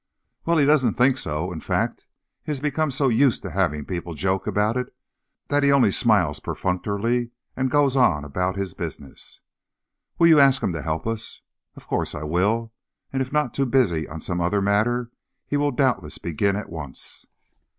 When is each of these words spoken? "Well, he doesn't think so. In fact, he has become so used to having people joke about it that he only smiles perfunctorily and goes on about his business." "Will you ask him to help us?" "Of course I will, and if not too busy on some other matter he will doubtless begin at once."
"Well, 0.47 0.57
he 0.57 0.65
doesn't 0.65 0.95
think 0.95 1.15
so. 1.15 1.51
In 1.51 1.59
fact, 1.59 2.07
he 2.41 2.51
has 2.51 2.59
become 2.59 2.89
so 2.89 3.07
used 3.07 3.43
to 3.43 3.51
having 3.51 3.85
people 3.85 4.15
joke 4.15 4.47
about 4.47 4.75
it 4.75 4.91
that 5.49 5.61
he 5.61 5.71
only 5.71 5.91
smiles 5.91 6.39
perfunctorily 6.39 7.29
and 7.55 7.69
goes 7.69 7.95
on 7.95 8.25
about 8.25 8.55
his 8.55 8.73
business." 8.73 9.41
"Will 10.17 10.25
you 10.25 10.39
ask 10.39 10.63
him 10.63 10.73
to 10.73 10.81
help 10.81 11.05
us?" 11.05 11.41
"Of 11.75 11.87
course 11.87 12.15
I 12.15 12.23
will, 12.23 12.73
and 13.13 13.21
if 13.21 13.31
not 13.31 13.53
too 13.53 13.67
busy 13.67 14.07
on 14.09 14.21
some 14.21 14.41
other 14.41 14.59
matter 14.59 15.11
he 15.45 15.55
will 15.55 15.69
doubtless 15.69 16.17
begin 16.17 16.55
at 16.55 16.69
once." 16.71 17.27